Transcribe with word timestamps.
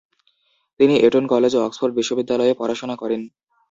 তিনি 0.79 0.95
Eton 1.07 1.23
college 1.33 1.53
ও 1.55 1.65
Oxford 1.67 1.93
বিশ্ববিদ্যালয়ে 1.95 2.57
পড়াশুনা 2.59 2.95
করেন। 3.01 3.21